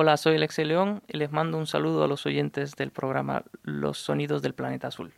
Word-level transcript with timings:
Hola, 0.00 0.16
soy 0.16 0.36
Alexei 0.36 0.64
León 0.64 1.02
y 1.08 1.16
les 1.16 1.32
mando 1.32 1.58
un 1.58 1.66
saludo 1.66 2.04
a 2.04 2.06
los 2.06 2.24
oyentes 2.24 2.76
del 2.76 2.92
programa 2.92 3.42
Los 3.64 3.98
Sonidos 3.98 4.42
del 4.42 4.54
Planeta 4.54 4.86
Azul. 4.86 5.12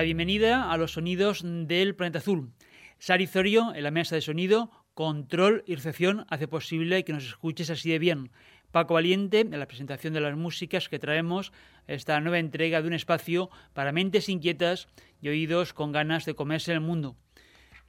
La 0.00 0.04
bienvenida 0.04 0.72
a 0.72 0.78
los 0.78 0.92
sonidos 0.92 1.42
del 1.44 1.94
planeta 1.94 2.20
azul. 2.20 2.54
Sari 2.98 3.26
Zorio, 3.26 3.74
en 3.74 3.82
la 3.82 3.90
mesa 3.90 4.14
de 4.14 4.22
sonido, 4.22 4.70
control 4.94 5.62
y 5.66 5.74
recepción, 5.74 6.24
hace 6.30 6.48
posible 6.48 7.04
que 7.04 7.12
nos 7.12 7.26
escuches 7.26 7.68
así 7.68 7.90
de 7.90 7.98
bien. 7.98 8.30
Paco 8.70 8.94
Valiente, 8.94 9.40
en 9.40 9.58
la 9.60 9.68
presentación 9.68 10.14
de 10.14 10.22
las 10.22 10.38
músicas 10.38 10.88
que 10.88 10.98
traemos, 10.98 11.52
esta 11.86 12.18
nueva 12.18 12.38
entrega 12.38 12.80
de 12.80 12.88
un 12.88 12.94
espacio 12.94 13.50
para 13.74 13.92
mentes 13.92 14.30
inquietas 14.30 14.88
y 15.20 15.28
oídos 15.28 15.74
con 15.74 15.92
ganas 15.92 16.24
de 16.24 16.32
comerse 16.32 16.72
el 16.72 16.80
mundo. 16.80 17.18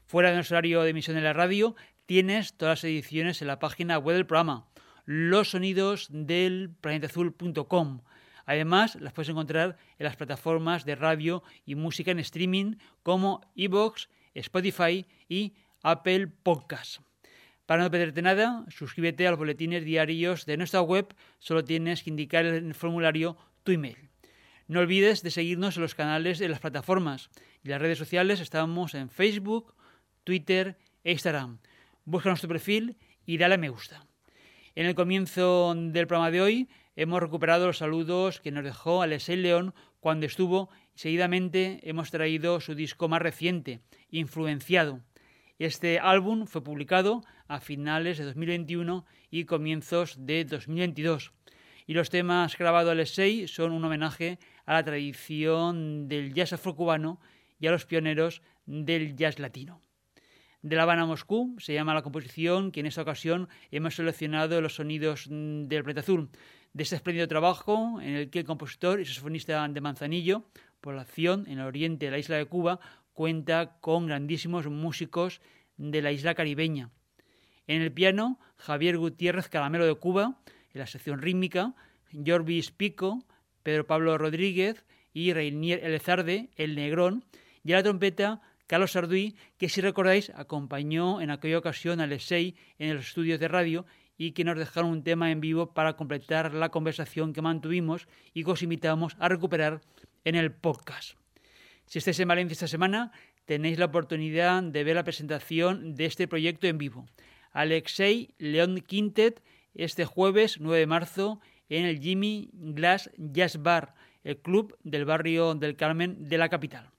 Fuera 0.06 0.32
de 0.32 0.36
nuestro 0.36 0.58
horario 0.58 0.82
de 0.82 0.90
emisión 0.90 1.16
de 1.16 1.22
la 1.22 1.32
radio, 1.32 1.78
tienes 2.08 2.58
todas 2.58 2.80
las 2.80 2.84
ediciones 2.84 3.42
en 3.42 3.48
la 3.48 3.60
página 3.60 3.98
web 3.98 4.18
del 4.18 4.26
programa, 4.26 4.68
los 5.06 5.52
sonidos 5.52 6.10
del 6.12 6.72
planetazul.com. 6.82 8.02
Además, 8.46 8.96
las 8.96 9.14
puedes 9.14 9.30
encontrar 9.30 9.78
en 9.98 10.06
las 10.06 10.16
plataformas 10.16 10.86
de 10.86 10.96
radio 10.96 11.44
y 11.66 11.76
música 11.76 12.12
en 12.12 12.20
streaming 12.20 12.76
como 13.04 13.42
Evox, 13.56 14.10
Spotify 14.34 15.06
y 15.28 15.54
Apple 15.84 16.28
Podcasts. 16.28 17.02
Para 17.66 17.84
no 17.84 17.92
perderte 17.92 18.22
nada, 18.22 18.66
suscríbete 18.70 19.28
a 19.28 19.32
los 19.32 19.40
boletines 19.40 19.86
diarios 19.86 20.46
de 20.46 20.58
nuestra 20.58 20.82
web, 20.82 21.16
solo 21.40 21.64
tienes 21.64 22.04
que 22.04 22.10
indicar 22.10 22.46
en 22.46 22.68
el 22.68 22.74
formulario 22.74 23.38
tu 23.64 23.72
email. 23.72 24.10
No 24.68 24.80
olvides 24.80 25.22
de 25.24 25.32
seguirnos 25.32 25.76
en 25.76 25.84
los 25.84 25.96
canales 25.96 26.40
de 26.40 26.50
las 26.50 26.60
plataformas 26.60 27.30
y 27.64 27.70
las 27.70 27.82
redes 27.82 27.98
sociales, 27.98 28.40
estamos 28.40 28.94
en 28.94 29.10
Facebook, 29.10 29.74
Twitter 30.24 30.78
e 31.04 31.12
Instagram. 31.12 31.60
Busca 32.06 32.30
nuestro 32.30 32.50
perfil 32.50 32.98
y 33.26 33.38
dale 33.38 33.56
a 33.56 33.58
me 33.58 33.70
gusta. 33.70 34.06
En 34.76 34.86
el 34.86 34.96
comienzo 34.96 35.74
del 35.76 36.08
programa 36.08 36.32
de 36.32 36.42
hoy 36.42 36.70
hemos 36.96 37.22
recuperado 37.22 37.68
los 37.68 37.78
saludos 37.78 38.40
que 38.40 38.52
nos 38.52 38.64
dejó 38.64 39.02
Alexei 39.02 39.38
León 39.38 39.74
cuando 40.00 40.26
estuvo 40.26 40.70
y 40.96 41.00
seguidamente 41.00 41.80
hemos 41.84 42.12
traído 42.12 42.60
su 42.60 42.76
disco 42.76 43.08
más 43.08 43.22
reciente, 43.22 43.82
Influenciado. 44.10 45.02
Este 45.60 46.00
álbum 46.00 46.48
fue 46.48 46.64
publicado 46.64 47.24
a 47.48 47.60
finales 47.60 48.18
de 48.18 48.26
2021 48.26 49.06
y 49.30 49.46
comienzos 49.46 50.16
de 50.26 50.44
2022. 50.46 51.34
Y 51.86 51.94
los 51.94 52.10
temas 52.10 52.58
grabados 52.58 52.92
Alexei 52.92 53.48
son 53.48 53.72
un 53.72 53.86
homenaje 53.86 54.40
a 54.66 54.74
la 54.74 54.84
tradición 54.84 56.08
del 56.08 56.34
jazz 56.34 56.54
afrocubano 56.54 57.20
y 57.60 57.68
a 57.68 57.72
los 57.72 57.86
pioneros 57.86 58.42
del 58.66 59.16
jazz 59.16 59.40
latino. 59.40 59.82
De 60.62 60.76
La 60.76 60.84
Habana 60.84 61.04
a 61.04 61.06
Moscú 61.06 61.56
se 61.60 61.74
llama 61.74 61.94
la 61.94 62.04
composición 62.04 62.72
que 62.72 62.82
en 62.82 62.86
esta 62.86 63.02
ocasión 63.02 63.50
hemos 63.72 63.96
seleccionado 63.96 64.62
los 64.62 64.76
sonidos 64.76 65.28
del 65.30 65.84
planeta 65.84 66.02
azul 66.02 66.30
de 66.74 66.84
este 66.84 66.96
espléndido 66.96 67.28
trabajo 67.28 68.00
en 68.02 68.16
el 68.16 68.30
que 68.30 68.40
el 68.40 68.46
compositor 68.46 69.00
y 69.00 69.06
saxofonista 69.06 69.68
de 69.68 69.82
Manzanillo, 69.82 70.46
población 70.80 71.46
en 71.48 71.60
el 71.60 71.66
oriente 71.66 72.06
de 72.06 72.12
la 72.12 72.18
isla 72.18 72.38
de 72.38 72.46
Cuba, 72.46 72.80
cuenta 73.14 73.78
con 73.82 74.08
grandísimos 74.08 74.68
músicos 74.68 75.42
de 75.78 76.02
la 76.02 76.12
isla 76.12 76.34
caribeña. 76.34 76.90
En 77.68 77.82
el 77.82 77.92
piano, 77.92 78.40
Javier 78.58 78.98
Gutiérrez 78.98 79.50
Calamero 79.50 79.86
de 79.86 79.96
Cuba, 79.96 80.40
en 80.74 80.80
la 80.80 80.88
sección 80.88 81.22
rítmica, 81.22 81.76
Jorbis 82.12 82.72
Pico, 82.72 83.24
Pedro 83.64 83.86
Pablo 83.86 84.18
Rodríguez 84.18 84.86
y 85.14 85.34
Reinier 85.34 85.84
Elezarde, 85.84 86.50
el 86.56 86.76
Negrón, 86.76 87.26
y 87.64 87.74
a 87.74 87.78
la 87.78 87.84
trompeta, 87.84 88.42
Carlos 88.66 88.94
Sarduy, 88.94 89.36
que 89.58 89.70
si 89.70 89.82
recordáis 89.82 90.32
acompañó 90.34 91.22
en 91.22 91.30
aquella 91.30 91.58
ocasión 91.58 92.00
a 92.00 92.06
Alexei 92.06 92.56
en 92.80 92.96
los 92.96 93.08
estudios 93.08 93.40
de 93.40 93.50
radio 93.50 93.86
y 94.22 94.34
que 94.34 94.44
nos 94.44 94.56
dejaron 94.56 94.92
un 94.92 95.04
tema 95.04 95.32
en 95.32 95.42
vivo 95.42 95.74
para 95.74 95.94
completar 95.98 96.54
la 96.54 96.70
conversación 96.70 97.34
que 97.34 97.42
mantuvimos 97.42 98.08
y 98.36 98.44
que 98.44 98.52
os 98.52 98.62
invitamos 98.62 99.16
a 99.18 99.28
recuperar 99.30 99.82
en 100.26 100.36
el 100.36 100.52
podcast. 100.52 101.18
Si 101.88 101.98
estáis 101.98 102.20
en 102.20 102.28
Valencia 102.28 102.54
esta 102.54 102.68
semana, 102.68 103.12
tenéis 103.46 103.80
la 103.80 103.86
oportunidad 103.86 104.62
de 104.62 104.84
ver 104.84 104.96
la 104.96 105.04
presentación 105.04 105.96
de 105.96 106.06
este 106.06 106.28
proyecto 106.28 106.68
en 106.68 106.78
vivo. 106.78 107.08
Alexei 107.52 108.36
León 108.38 108.82
Quintet 108.86 109.42
este 109.74 110.06
jueves 110.06 110.60
9 110.60 110.78
de 110.78 110.86
marzo 110.86 111.42
en 111.70 111.86
el 111.86 112.00
Jimmy 112.00 112.52
Glass 112.54 113.10
Jazz 113.18 113.58
Bar, 113.64 113.96
el 114.24 114.38
club 114.38 114.78
del 114.84 115.06
barrio 115.06 115.56
del 115.56 115.76
Carmen 115.76 116.30
de 116.30 116.38
la 116.38 116.50
capital. 116.50 116.92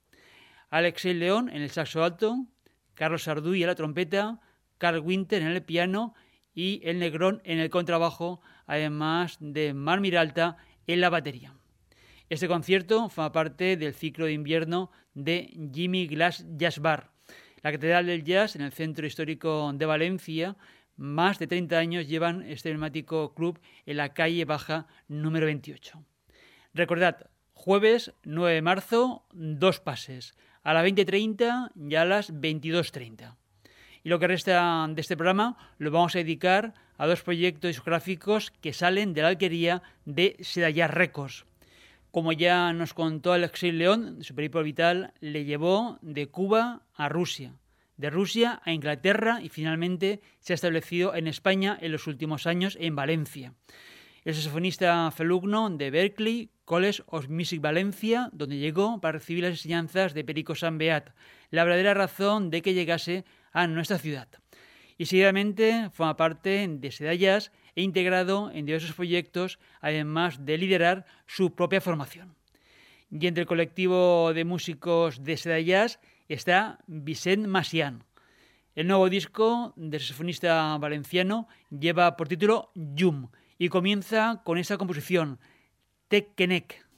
Alexei 0.70 1.14
León 1.14 1.50
en 1.50 1.62
el 1.62 1.70
saxo 1.70 2.02
alto, 2.02 2.48
Carlos 2.94 3.22
Sarduy 3.22 3.62
en 3.62 3.68
la 3.68 3.76
trompeta, 3.76 4.40
Carl 4.78 4.98
Winter 4.98 5.40
en 5.40 5.46
el 5.46 5.62
piano 5.62 6.16
y 6.54 6.80
el 6.84 6.98
Negrón 6.98 7.40
en 7.44 7.58
el 7.58 7.70
contrabajo, 7.70 8.40
además 8.66 9.36
de 9.40 9.74
Mar 9.74 10.00
Miralta 10.00 10.56
en 10.86 11.00
la 11.00 11.10
batería. 11.10 11.54
Este 12.28 12.48
concierto 12.48 13.08
forma 13.08 13.32
parte 13.32 13.76
del 13.76 13.94
ciclo 13.94 14.26
de 14.26 14.32
invierno 14.32 14.90
de 15.14 15.54
Jimmy 15.72 16.06
Glass 16.06 16.46
Jazz 16.56 16.78
Bar, 16.78 17.10
la 17.62 17.72
Catedral 17.72 18.06
del 18.06 18.24
Jazz 18.24 18.56
en 18.56 18.62
el 18.62 18.72
Centro 18.72 19.06
Histórico 19.06 19.70
de 19.74 19.86
Valencia. 19.86 20.56
Más 20.96 21.38
de 21.38 21.46
30 21.46 21.78
años 21.78 22.08
llevan 22.08 22.42
este 22.42 22.70
emblemático 22.70 23.34
club 23.34 23.60
en 23.86 23.96
la 23.98 24.14
calle 24.14 24.44
Baja 24.44 24.86
número 25.08 25.46
28. 25.46 26.04
Recordad, 26.74 27.30
jueves 27.52 28.14
9 28.24 28.54
de 28.54 28.62
marzo, 28.62 29.26
dos 29.32 29.80
pases, 29.80 30.34
a 30.62 30.72
las 30.74 30.84
20.30 30.84 31.72
y 31.88 31.94
a 31.94 32.04
las 32.04 32.32
22.30. 32.32 33.36
Y 34.04 34.08
lo 34.08 34.18
que 34.18 34.26
resta 34.26 34.86
de 34.88 35.00
este 35.00 35.16
programa 35.16 35.56
lo 35.78 35.90
vamos 35.90 36.14
a 36.14 36.18
dedicar 36.18 36.74
a 36.98 37.06
dos 37.06 37.22
proyectos 37.22 37.68
discográficos 37.68 38.50
que 38.50 38.72
salen 38.72 39.14
de 39.14 39.22
la 39.22 39.28
alquería 39.28 39.82
de 40.04 40.36
Sedayar 40.40 40.94
Records. 40.94 41.44
Como 42.10 42.32
ya 42.32 42.72
nos 42.72 42.94
contó 42.94 43.32
Alexei 43.32 43.72
León, 43.72 44.18
su 44.22 44.34
periplo 44.34 44.62
vital 44.62 45.14
le 45.20 45.44
llevó 45.44 45.98
de 46.02 46.26
Cuba 46.26 46.82
a 46.94 47.08
Rusia, 47.08 47.54
de 47.96 48.10
Rusia 48.10 48.60
a 48.64 48.72
Inglaterra 48.72 49.40
y 49.42 49.48
finalmente 49.48 50.20
se 50.40 50.52
ha 50.52 50.54
establecido 50.54 51.14
en 51.14 51.26
España 51.26 51.78
en 51.80 51.92
los 51.92 52.06
últimos 52.06 52.46
años 52.46 52.76
en 52.80 52.96
Valencia. 52.96 53.54
El 54.24 54.34
saxofonista 54.34 55.10
felugno 55.10 55.70
de 55.70 55.90
Berkeley 55.90 56.50
College 56.64 57.02
of 57.06 57.28
Music 57.28 57.60
Valencia, 57.60 58.30
donde 58.32 58.58
llegó 58.58 59.00
para 59.00 59.18
recibir 59.18 59.42
las 59.42 59.52
enseñanzas 59.52 60.14
de 60.14 60.22
Perico 60.22 60.54
San 60.54 60.78
Beat, 60.78 61.10
la 61.50 61.64
verdadera 61.64 61.94
razón 61.94 62.50
de 62.50 62.62
que 62.62 62.74
llegase 62.74 63.24
a 63.52 63.66
nuestra 63.66 63.98
ciudad. 63.98 64.28
Y 64.98 65.06
seguidamente 65.06 65.90
forma 65.90 66.16
parte 66.16 66.66
de 66.68 66.90
Sedallas 66.90 67.52
e 67.74 67.82
integrado 67.82 68.50
en 68.52 68.66
diversos 68.66 68.92
proyectos, 68.92 69.58
además 69.80 70.44
de 70.44 70.58
liderar 70.58 71.06
su 71.26 71.54
propia 71.54 71.80
formación. 71.80 72.34
Y 73.10 73.26
entre 73.26 73.42
el 73.42 73.46
colectivo 73.46 74.32
de 74.34 74.44
músicos 74.44 75.22
de 75.22 75.36
Sedallas 75.36 76.00
está 76.28 76.78
Vicent 76.86 77.46
Masian. 77.46 78.04
El 78.74 78.86
nuevo 78.86 79.10
disco 79.10 79.74
del 79.76 80.00
saxofonista 80.00 80.78
valenciano 80.78 81.46
lleva 81.68 82.16
por 82.16 82.28
título 82.28 82.70
Yum 82.74 83.28
y 83.58 83.68
comienza 83.68 84.40
con 84.44 84.56
esa 84.56 84.78
composición, 84.78 85.38
Tekenek. 86.08 86.91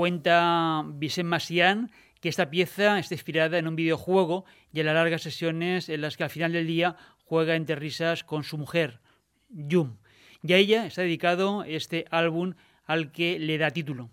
Cuenta 0.00 0.82
Vicent 0.94 1.28
Massian 1.28 1.90
que 2.22 2.30
esta 2.30 2.48
pieza 2.48 2.98
está 2.98 3.12
inspirada 3.12 3.58
en 3.58 3.68
un 3.68 3.76
videojuego 3.76 4.46
y 4.72 4.80
en 4.80 4.86
las 4.86 4.94
largas 4.94 5.20
sesiones 5.20 5.90
en 5.90 6.00
las 6.00 6.16
que 6.16 6.24
al 6.24 6.30
final 6.30 6.54
del 6.54 6.66
día 6.66 6.96
juega 7.26 7.54
entre 7.54 7.76
risas 7.76 8.24
con 8.24 8.42
su 8.42 8.56
mujer, 8.56 9.02
Yum. 9.50 9.98
Y 10.42 10.54
a 10.54 10.56
ella 10.56 10.86
está 10.86 11.02
dedicado 11.02 11.64
este 11.64 12.06
álbum 12.10 12.54
al 12.86 13.12
que 13.12 13.38
le 13.38 13.58
da 13.58 13.72
título. 13.72 14.10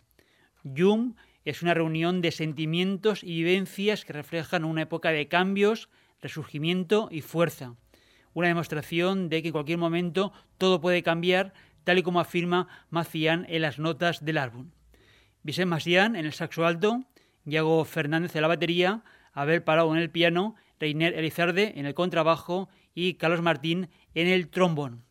Yum 0.66 1.16
es 1.46 1.62
una 1.62 1.74
reunión 1.74 2.20
de 2.20 2.32
sentimientos 2.32 3.24
y 3.24 3.28
vivencias 3.28 4.04
que 4.04 4.12
reflejan 4.12 4.66
una 4.66 4.82
época 4.82 5.12
de 5.12 5.30
cambios, 5.30 5.88
resurgimiento 6.22 7.08
y 7.12 7.22
fuerza. 7.22 7.76
Una 8.34 8.50
demostración 8.50 9.30
de 9.30 9.42
que 9.42 9.48
en 9.48 9.54
cualquier 9.54 9.78
momento 9.78 10.34
todo 10.58 10.82
puede 10.82 11.02
cambiar, 11.02 11.54
tal 11.86 11.98
y 11.98 12.04
como 12.04 12.20
afirma 12.20 12.68
Macián 12.90 13.46
en 13.48 13.62
las 13.62 13.80
notas 13.80 14.26
del 14.26 14.38
álbum. 14.38 14.72
Vicente 15.44 15.68
Macián 15.68 16.16
en 16.16 16.26
el 16.26 16.34
saxo 16.34 16.66
alto, 16.66 17.04
Iago 17.46 17.84
Fernández 17.86 18.36
en 18.36 18.42
la 18.42 18.48
batería, 18.48 19.04
Abel 19.34 19.64
Palau 19.64 19.94
en 19.94 20.00
el 20.00 20.10
piano, 20.10 20.56
Reiner 20.80 21.14
Elizarde 21.14 21.74
en 21.76 21.86
el 21.86 21.94
contrabajo 21.94 22.70
y 22.94 23.16
Carlos 23.16 23.42
Martín 23.42 23.90
en 24.14 24.28
el 24.28 24.50
trombón. 24.50 25.04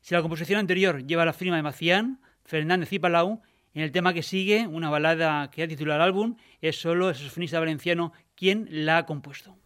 Si 0.00 0.14
la 0.14 0.22
composición 0.22 0.58
anterior 0.58 1.06
lleva 1.06 1.24
la 1.24 1.32
firma 1.32 1.56
de 1.56 1.62
Macián, 1.62 2.20
Fernández 2.44 2.92
y 2.92 2.98
Palau, 2.98 3.42
en 3.74 3.82
el 3.82 3.90
tema 3.90 4.14
que 4.14 4.22
sigue, 4.22 4.66
una 4.66 4.90
balada 4.90 5.50
que 5.50 5.62
ha 5.62 5.68
titulado 5.68 6.00
el 6.00 6.04
álbum, 6.04 6.36
es 6.60 6.80
solo 6.80 7.08
el 7.08 7.14
saxofonista 7.14 7.58
valenciano 7.58 8.12
quien 8.36 8.68
la 8.70 8.98
ha 8.98 9.06
compuesto. 9.06 9.56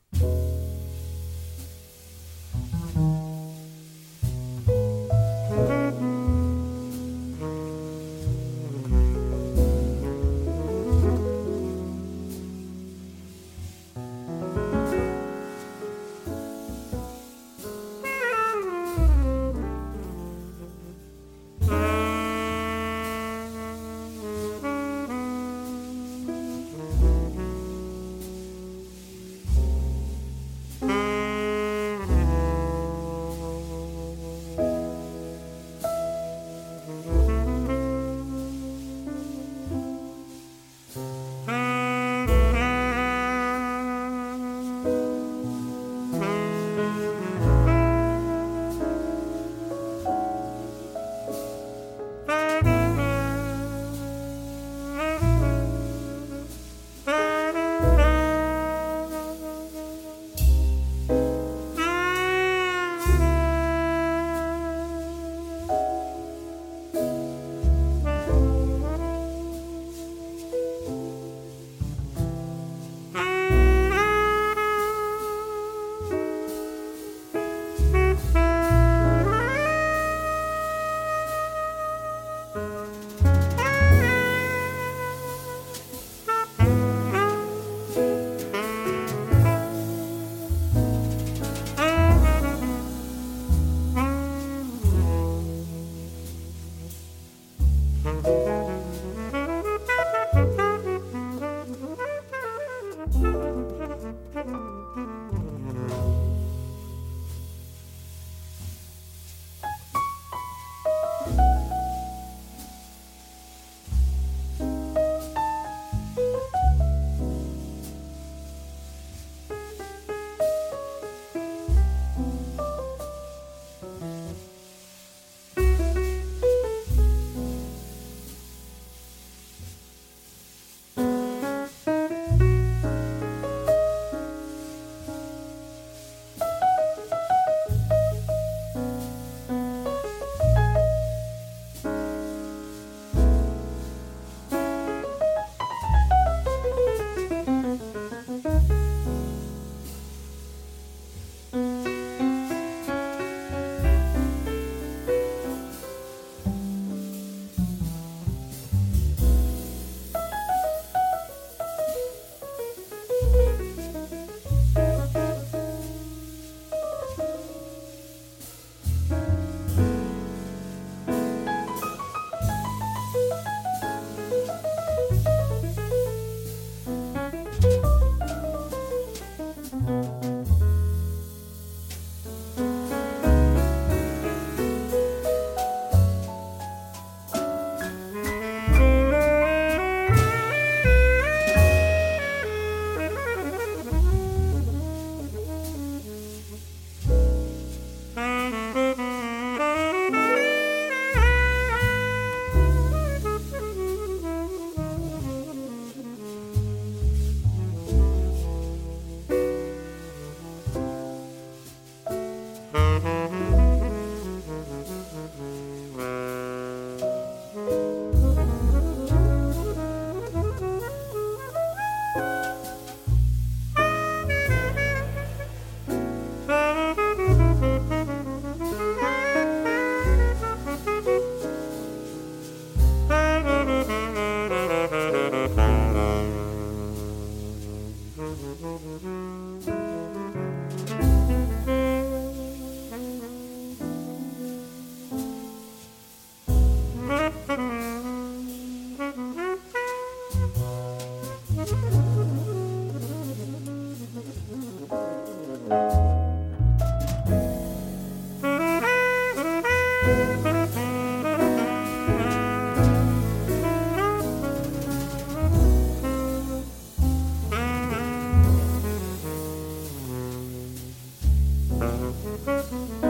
Música 272.46 273.07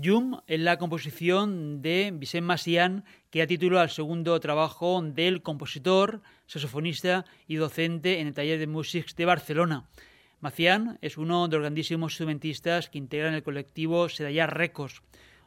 Yum 0.00 0.38
es 0.46 0.60
la 0.60 0.78
composición 0.78 1.82
de 1.82 2.12
Vicent 2.14 2.46
Massian 2.46 3.04
que 3.30 3.40
da 3.40 3.50
título 3.50 3.80
al 3.80 3.90
segundo 3.90 4.38
trabajo 4.38 5.02
del 5.02 5.42
compositor, 5.42 6.22
saxofonista 6.46 7.24
y 7.48 7.56
docente 7.56 8.20
en 8.20 8.28
el 8.28 8.34
taller 8.34 8.60
de 8.60 8.68
música 8.68 9.10
de 9.16 9.24
Barcelona. 9.24 9.88
Macián 10.38 10.98
es 11.02 11.18
uno 11.18 11.48
de 11.48 11.56
los 11.56 11.62
grandísimos 11.64 12.12
instrumentistas 12.12 12.88
que 12.88 12.98
integran 12.98 13.34
el 13.34 13.42
colectivo 13.42 14.08
Sedaya 14.08 14.46
Records, 14.46 15.02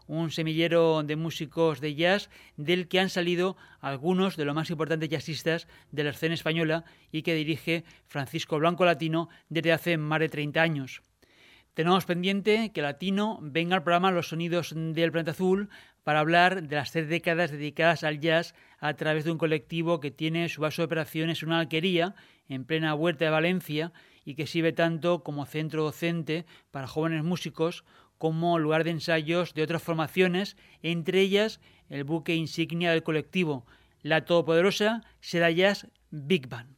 un 0.07 0.31
semillero 0.31 1.01
de 1.03 1.15
músicos 1.15 1.79
de 1.79 1.95
jazz 1.95 2.29
del 2.57 2.89
que 2.89 2.99
han 2.99 3.09
salido 3.09 3.55
algunos 3.79 4.35
de 4.35 4.43
los 4.43 4.53
más 4.53 4.69
importantes 4.69 5.07
jazzistas 5.07 5.69
de 5.93 6.03
la 6.03 6.09
escena 6.09 6.33
española 6.33 6.83
y 7.09 7.21
que 7.21 7.35
dirige 7.35 7.85
Francisco 8.05 8.59
Blanco 8.59 8.83
Latino 8.83 9.29
desde 9.47 9.71
hace 9.71 9.97
más 9.97 10.19
de 10.19 10.27
30 10.27 10.61
años. 10.61 11.01
Tenemos 11.73 12.05
pendiente 12.05 12.71
que 12.73 12.81
Latino 12.81 13.39
venga 13.41 13.77
al 13.77 13.83
programa 13.83 14.11
Los 14.11 14.27
Sonidos 14.27 14.73
del 14.75 15.11
Planeta 15.11 15.31
Azul 15.31 15.69
para 16.03 16.19
hablar 16.19 16.63
de 16.63 16.75
las 16.75 16.91
tres 16.91 17.07
décadas 17.07 17.51
dedicadas 17.51 18.03
al 18.03 18.19
jazz 18.19 18.55
a 18.79 18.93
través 18.95 19.23
de 19.23 19.31
un 19.31 19.37
colectivo 19.37 20.01
que 20.01 20.11
tiene 20.11 20.49
su 20.49 20.61
base 20.61 20.81
de 20.81 20.85
operaciones 20.85 21.41
en 21.41 21.49
una 21.49 21.59
alquería 21.59 22.13
en 22.49 22.65
plena 22.65 22.93
huerta 22.93 23.23
de 23.23 23.31
Valencia 23.31 23.93
y 24.25 24.35
que 24.35 24.47
sirve 24.47 24.73
tanto 24.73 25.23
como 25.23 25.45
centro 25.45 25.83
docente 25.83 26.45
para 26.71 26.87
jóvenes 26.87 27.23
músicos 27.23 27.85
como 28.17 28.59
lugar 28.59 28.83
de 28.83 28.91
ensayos 28.91 29.53
de 29.53 29.63
otras 29.63 29.81
formaciones, 29.81 30.57
entre 30.83 31.21
ellas 31.21 31.61
el 31.89 32.03
buque 32.03 32.35
insignia 32.35 32.91
del 32.91 33.03
colectivo, 33.03 33.65
la 34.01 34.25
todopoderosa 34.25 35.03
Seda 35.21 35.49
Jazz 35.49 35.87
Big 36.09 36.49
Band. 36.49 36.75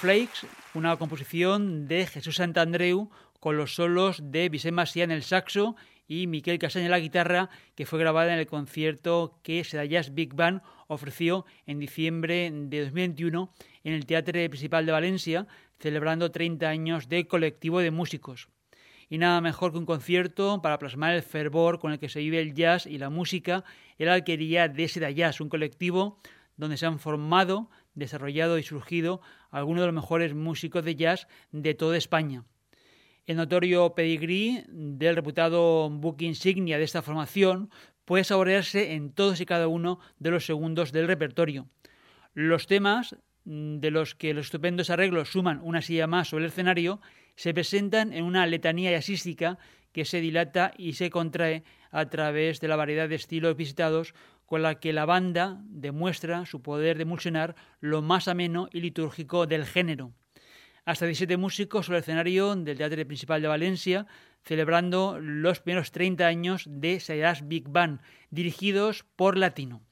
Flakes, 0.00 0.46
una 0.72 0.96
composición 0.96 1.86
de 1.86 2.06
Jesús 2.06 2.36
Santandreu 2.36 3.10
con 3.38 3.58
los 3.58 3.74
solos 3.74 4.22
de 4.32 4.48
Vicente 4.48 4.72
Macià 4.72 5.04
en 5.04 5.10
el 5.10 5.22
saxo 5.22 5.76
y 6.08 6.26
Miquel 6.26 6.58
Casaña 6.58 6.86
en 6.86 6.90
la 6.90 7.00
guitarra, 7.00 7.50
que 7.74 7.84
fue 7.84 7.98
grabada 7.98 8.32
en 8.32 8.38
el 8.38 8.46
concierto 8.46 9.38
que 9.42 9.62
Sedallas 9.62 10.14
Big 10.14 10.32
Band 10.32 10.62
ofreció 10.88 11.44
en 11.66 11.78
diciembre 11.78 12.50
de 12.50 12.80
2021 12.84 13.52
en 13.84 13.92
el 13.92 14.06
Teatro 14.06 14.32
Principal 14.48 14.86
de 14.86 14.92
Valencia, 14.92 15.46
celebrando 15.78 16.30
30 16.30 16.66
años 16.66 17.10
de 17.10 17.26
colectivo 17.26 17.80
de 17.80 17.90
músicos. 17.90 18.48
Y 19.10 19.18
nada 19.18 19.42
mejor 19.42 19.72
que 19.72 19.78
un 19.78 19.86
concierto 19.86 20.62
para 20.62 20.78
plasmar 20.78 21.14
el 21.14 21.22
fervor 21.22 21.78
con 21.78 21.92
el 21.92 21.98
que 21.98 22.08
se 22.08 22.20
vive 22.20 22.40
el 22.40 22.54
jazz 22.54 22.86
y 22.86 22.96
la 22.96 23.10
música 23.10 23.64
en 23.98 24.06
la 24.06 24.14
alquería 24.14 24.66
de 24.68 24.88
Sedallas, 24.88 25.42
un 25.42 25.50
colectivo 25.50 26.22
donde 26.56 26.78
se 26.78 26.86
han 26.86 26.98
formado, 26.98 27.70
desarrollado 28.00 28.58
y 28.58 28.64
surgido 28.64 29.20
algunos 29.50 29.82
de 29.82 29.86
los 29.86 29.94
mejores 29.94 30.34
músicos 30.34 30.84
de 30.84 30.96
jazz 30.96 31.28
de 31.52 31.74
toda 31.74 31.96
España. 31.96 32.44
El 33.26 33.36
notorio 33.36 33.94
pedigrí 33.94 34.64
del 34.66 35.14
reputado 35.14 35.88
book 35.88 36.16
insignia 36.22 36.78
de 36.78 36.84
esta 36.84 37.02
formación 37.02 37.70
puede 38.04 38.24
saborearse 38.24 38.94
en 38.94 39.12
todos 39.12 39.40
y 39.40 39.46
cada 39.46 39.68
uno 39.68 40.00
de 40.18 40.32
los 40.32 40.44
segundos 40.44 40.90
del 40.90 41.06
repertorio. 41.06 41.68
Los 42.34 42.66
temas, 42.66 43.16
mm, 43.44 43.78
de 43.78 43.90
los 43.92 44.16
que 44.16 44.34
los 44.34 44.46
estupendos 44.46 44.90
arreglos 44.90 45.30
suman 45.30 45.60
una 45.62 45.80
silla 45.80 46.08
más 46.08 46.28
sobre 46.28 46.44
el 46.44 46.50
escenario, 46.50 47.00
se 47.36 47.54
presentan 47.54 48.12
en 48.12 48.24
una 48.24 48.46
letanía 48.46 48.90
jazzística 48.90 49.58
que 49.92 50.04
se 50.04 50.20
dilata 50.20 50.72
y 50.76 50.94
se 50.94 51.10
contrae 51.10 51.62
a 51.90 52.08
través 52.08 52.60
de 52.60 52.68
la 52.68 52.76
variedad 52.76 53.08
de 53.08 53.16
estilos 53.16 53.56
visitados 53.56 54.14
con 54.50 54.62
la 54.62 54.80
que 54.80 54.92
la 54.92 55.04
banda 55.04 55.62
demuestra 55.68 56.44
su 56.44 56.60
poder 56.60 56.96
de 56.96 57.04
emulsionar 57.04 57.54
lo 57.78 58.02
más 58.02 58.26
ameno 58.26 58.68
y 58.72 58.80
litúrgico 58.80 59.46
del 59.46 59.64
género. 59.64 60.12
Hasta 60.84 61.06
17 61.06 61.36
músicos 61.36 61.86
sobre 61.86 61.98
el 61.98 62.02
escenario 62.02 62.56
del 62.56 62.76
Teatro 62.76 63.06
Principal 63.06 63.42
de 63.42 63.46
Valencia, 63.46 64.08
celebrando 64.42 65.20
los 65.20 65.60
primeros 65.60 65.92
30 65.92 66.26
años 66.26 66.64
de 66.66 66.98
Sayas 66.98 67.46
Big 67.46 67.68
Band, 67.68 68.00
dirigidos 68.30 69.04
por 69.14 69.38
Latino. 69.38 69.82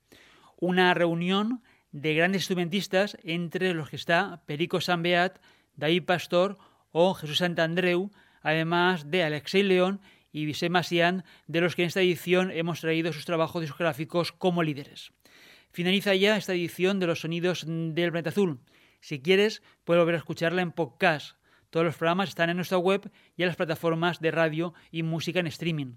Una 0.57 0.93
reunión 0.93 1.63
de 1.93 2.15
grandes 2.15 2.43
instrumentistas, 2.43 3.17
entre 3.23 3.75
los 3.75 3.91
que 3.91 3.97
está 3.97 4.43
Perico 4.45 4.81
Sambeat, 4.81 5.39
David 5.77 6.03
Pastor 6.03 6.59
o 6.91 7.15
Jesús 7.15 7.39
Santandreu, 7.39 8.11
además 8.43 9.09
de 9.09 9.23
Alexei 9.23 9.63
León 9.63 10.01
y 10.33 10.45
Vicente 10.45 10.70
Macián, 10.70 11.24
de 11.47 11.61
los 11.61 11.74
que 11.74 11.83
en 11.83 11.89
esta 11.89 12.01
edición 12.01 12.51
hemos 12.51 12.81
traído 12.81 13.12
sus 13.12 13.24
trabajos 13.24 13.62
discográficos 13.62 14.33
como 14.33 14.62
líderes. 14.62 15.12
Finaliza 15.70 16.14
ya 16.14 16.37
esta 16.37 16.55
edición 16.55 17.01
de 17.01 17.07
los 17.07 17.20
sonidos 17.20 17.64
del 17.66 18.11
planeta 18.11 18.31
azul. 18.31 18.61
Si 19.01 19.20
quieres, 19.20 19.62
puedes 19.85 20.01
volver 20.01 20.16
a 20.16 20.18
escucharla 20.18 20.62
en 20.62 20.72
podcast. 20.72 21.37
Todos 21.70 21.87
los 21.87 21.97
programas 21.97 22.31
están 22.31 22.51
en 22.51 22.57
nuestra 22.57 22.79
web 22.79 23.11
y 23.37 23.43
en 23.43 23.49
las 23.49 23.57
plataformas 23.57 24.20
de 24.20 24.31
radio 24.31 24.74
y 24.91 25.03
música 25.03 25.41
en 25.41 25.47
streaming. 25.47 25.97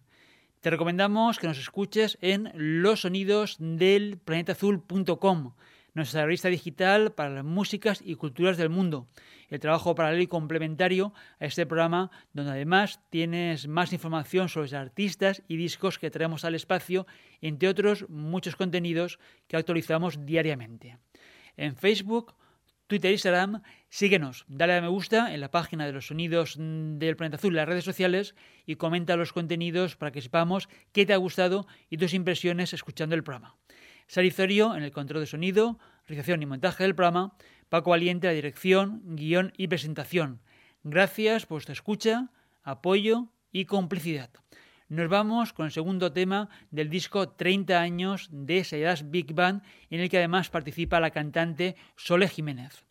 Te 0.60 0.70
recomendamos 0.70 1.40
que 1.40 1.48
nos 1.48 1.58
escuches 1.58 2.18
en 2.22 2.52
losonidosdelplanetazul.com, 2.54 5.54
nuestra 5.94 6.24
revista 6.24 6.50
digital 6.50 7.14
para 7.14 7.30
las 7.30 7.46
músicas 7.46 8.02
y 8.04 8.16
culturas 8.16 8.58
del 8.58 8.70
mundo 8.70 9.08
el 9.52 9.60
trabajo 9.60 9.94
paralelo 9.94 10.24
y 10.24 10.28
complementario 10.28 11.14
a 11.40 11.46
este 11.46 11.66
programa, 11.66 12.10
donde 12.34 12.52
además 12.52 13.02
tienes 13.10 13.68
más 13.68 13.94
información 13.94 14.50
sobre 14.50 14.68
los 14.68 14.74
artistas 14.74 15.44
y 15.48 15.58
discos 15.58 16.00
que 16.00 16.10
traemos 16.10 16.46
al 16.46 16.56
espacio, 16.56 17.06
entre 17.42 17.68
otros 17.68 18.10
muchos 18.10 18.56
contenidos 18.56 19.20
que 19.48 19.58
actualizamos 19.58 20.26
diariamente. 20.26 20.98
En 21.58 21.76
Facebook, 21.76 22.34
Twitter 22.88 23.12
e 23.12 23.14
Instagram, 23.14 23.62
síguenos, 23.90 24.46
dale 24.48 24.76
a 24.76 24.82
me 24.82 24.88
gusta 24.88 25.34
en 25.34 25.42
la 25.42 25.52
página 25.52 25.86
de 25.86 25.92
los 25.92 26.08
sonidos 26.08 26.56
del 26.58 27.18
planeta 27.18 27.36
azul, 27.36 27.54
las 27.54 27.68
redes 27.68 27.84
sociales, 27.84 28.36
y 28.66 28.76
comenta 28.76 29.18
los 29.18 29.34
contenidos 29.34 29.98
para 29.98 30.12
que 30.12 30.22
sepamos 30.22 30.70
qué 30.94 31.06
te 31.06 31.14
ha 31.14 31.18
gustado 31.18 31.68
y 31.90 31.98
tus 31.98 32.14
impresiones 32.14 32.74
escuchando 32.74 33.16
el 33.16 33.24
programa. 33.24 33.58
Sarizorio 34.12 34.76
en 34.76 34.84
el 34.84 34.92
control 34.92 35.22
de 35.22 35.26
sonido, 35.26 35.80
realización 36.06 36.44
y 36.44 36.46
montaje 36.46 36.84
del 36.84 36.96
programa, 36.96 37.38
Paco 37.70 37.92
Valiente 37.92 38.28
la 38.28 38.34
dirección, 38.34 39.02
guion 39.06 39.54
y 39.56 39.70
presentación. 39.70 40.42
Gracias 40.84 41.46
por 41.46 41.56
vuestra 41.56 41.72
escucha, 41.72 42.30
apoyo 42.62 43.30
y 43.54 43.64
complicidad. 43.64 44.30
Nos 44.90 45.08
vamos 45.08 45.54
con 45.54 45.68
el 45.68 45.72
segundo 45.72 46.12
tema 46.12 46.50
del 46.72 46.90
disco 46.90 47.30
30 47.30 47.80
años 47.80 48.28
de 48.34 48.66
Sayas 48.66 49.10
Big 49.12 49.34
Band, 49.34 49.62
en 49.90 50.02
el 50.02 50.10
que 50.10 50.18
además 50.18 50.50
participa 50.50 51.00
la 51.00 51.12
cantante 51.12 51.78
Sole 51.96 52.28
Jiménez. 52.28 52.84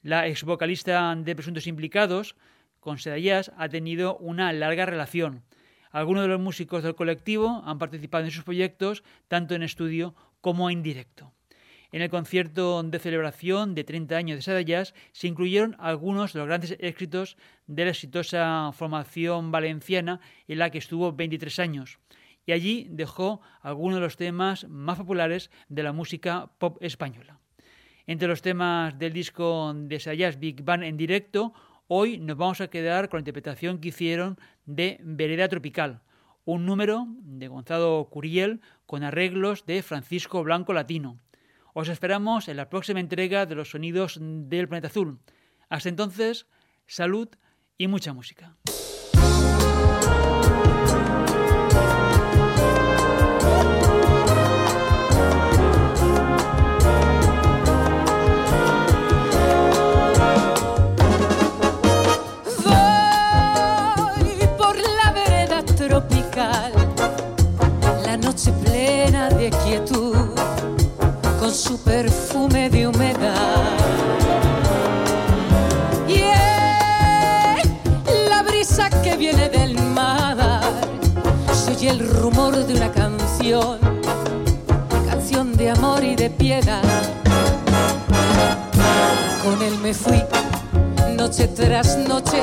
La 0.00 0.26
ex 0.28 0.44
vocalista 0.44 1.14
de 1.14 1.36
Presuntos 1.36 1.66
Implicados, 1.66 2.36
con 2.80 2.96
Sedayas, 2.96 3.52
ha 3.58 3.68
tenido 3.68 4.16
una 4.16 4.50
larga 4.54 4.86
relación. 4.86 5.42
Algunos 5.90 6.22
de 6.22 6.28
los 6.28 6.40
músicos 6.40 6.82
del 6.82 6.94
colectivo 6.94 7.62
han 7.66 7.78
participado 7.78 8.24
en 8.24 8.30
sus 8.30 8.44
proyectos, 8.44 9.04
tanto 9.28 9.54
en 9.54 9.62
estudio 9.62 10.14
como 10.44 10.68
en 10.68 10.82
directo. 10.82 11.32
En 11.90 12.02
el 12.02 12.10
concierto 12.10 12.82
de 12.82 12.98
celebración 12.98 13.74
de 13.74 13.82
30 13.82 14.14
años 14.14 14.36
de 14.36 14.42
Sada 14.42 14.60
Jazz 14.60 14.92
se 15.12 15.26
incluyeron 15.26 15.74
algunos 15.78 16.34
de 16.34 16.40
los 16.40 16.48
grandes 16.48 16.76
éxitos 16.80 17.38
de 17.66 17.84
la 17.84 17.92
exitosa 17.92 18.70
formación 18.74 19.50
valenciana 19.50 20.20
en 20.46 20.58
la 20.58 20.68
que 20.68 20.76
estuvo 20.76 21.14
23 21.14 21.58
años. 21.60 21.98
Y 22.44 22.52
allí 22.52 22.86
dejó 22.90 23.40
algunos 23.62 23.94
de 23.94 24.02
los 24.02 24.18
temas 24.18 24.68
más 24.68 24.98
populares 24.98 25.50
de 25.70 25.82
la 25.82 25.92
música 25.92 26.50
pop 26.58 26.76
española. 26.82 27.40
Entre 28.06 28.28
los 28.28 28.42
temas 28.42 28.98
del 28.98 29.14
disco 29.14 29.72
de 29.74 29.98
Sayas 29.98 30.38
Big 30.38 30.62
Band 30.62 30.82
en 30.82 30.98
directo, 30.98 31.54
hoy 31.86 32.18
nos 32.18 32.36
vamos 32.36 32.60
a 32.60 32.68
quedar 32.68 33.08
con 33.08 33.16
la 33.16 33.22
interpretación 33.22 33.78
que 33.78 33.88
hicieron 33.88 34.36
de 34.66 34.98
Vereda 35.00 35.48
Tropical, 35.48 36.02
un 36.44 36.66
número 36.66 37.06
de 37.22 37.48
Gonzalo 37.48 38.08
Curiel 38.10 38.60
con 38.86 39.02
arreglos 39.02 39.66
de 39.66 39.82
Francisco 39.82 40.42
Blanco 40.42 40.72
Latino. 40.72 41.18
Os 41.72 41.88
esperamos 41.88 42.48
en 42.48 42.56
la 42.56 42.68
próxima 42.68 43.00
entrega 43.00 43.46
de 43.46 43.54
los 43.54 43.70
sonidos 43.70 44.18
del 44.20 44.68
planeta 44.68 44.88
azul. 44.88 45.20
Hasta 45.68 45.88
entonces, 45.88 46.46
salud 46.86 47.28
y 47.76 47.88
mucha 47.88 48.12
música. 48.12 48.56
De 69.30 69.50
quietud 69.50 70.14
su 71.54 71.78
perfume 71.78 72.68
de 72.68 72.88
humedad. 72.88 73.62
Y 76.08 76.20
la 78.28 78.42
brisa 78.42 78.90
que 79.02 79.16
viene 79.16 79.48
del 79.48 79.78
mar, 79.78 80.36
se 81.52 81.72
oye 81.72 81.90
el 81.90 82.00
rumor 82.00 82.56
de 82.66 82.74
una 82.74 82.90
canción, 82.90 83.78
canción 85.08 85.56
de 85.56 85.70
amor 85.70 86.02
y 86.02 86.16
de 86.16 86.30
piedad. 86.30 86.82
Con 89.44 89.62
él 89.62 89.78
me 89.78 89.94
fui 89.94 90.22
noche 91.16 91.46
tras 91.48 91.96
noche 91.98 92.42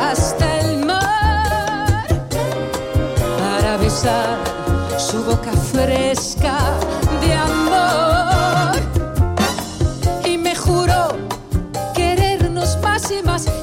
hasta 0.00 0.60
el 0.60 0.84
mar 0.84 2.06
para 3.38 3.76
besar 3.76 4.57
su 5.10 5.24
boca 5.24 5.52
fresca 5.72 6.58
de 7.22 7.32
amor. 7.32 8.08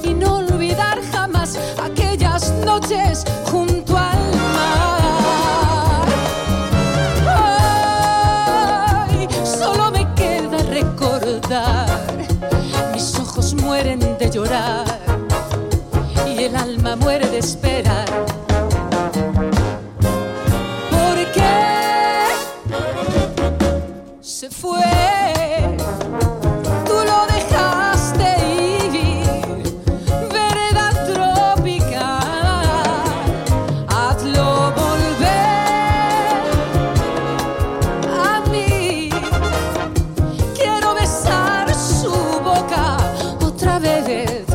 y 0.03 0.13
no 0.13 0.37
olvidar 0.37 0.99
jamás 1.11 1.59
aquellas 1.83 2.51
noches 2.65 3.25
junto 3.51 3.97
al 3.97 4.17
mar. 4.53 6.07
Ay, 9.07 9.27
solo 9.43 9.91
me 9.91 10.07
queda 10.15 10.57
recordar, 10.69 11.87
mis 12.93 13.19
ojos 13.19 13.53
mueren 13.53 13.99
de 14.17 14.29
llorar 14.29 14.85
y 16.27 16.43
el 16.43 16.55
alma 16.55 16.95
muere 16.95 17.27
de 17.27 17.39
esperar. 17.39 18.34
rises. 44.07 44.54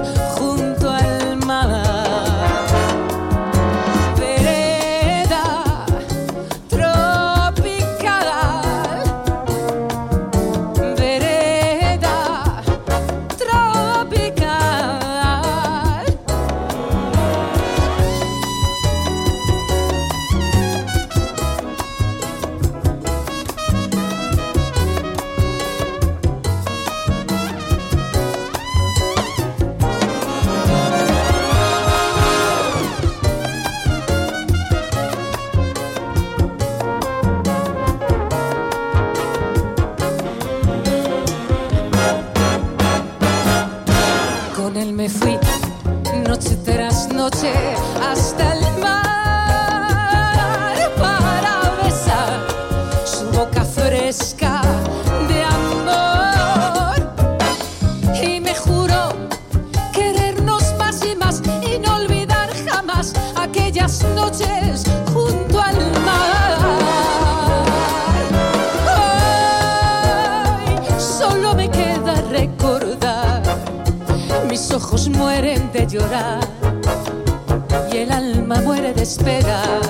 Alma 78.50 78.62
muere 78.62 78.92
de 78.92 79.02
esperar. 79.02 79.80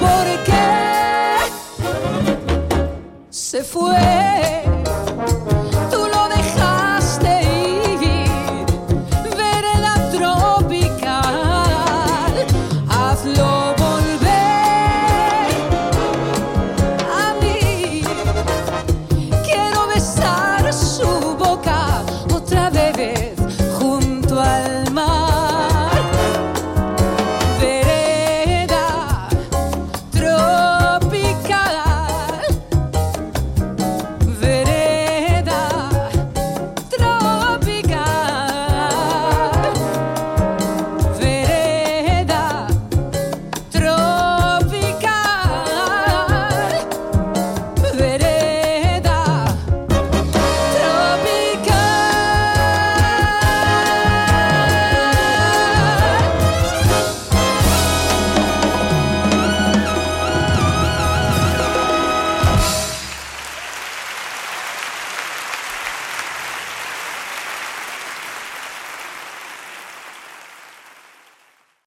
Porque 0.00 0.52
se 3.30 3.62
fue 3.62 4.17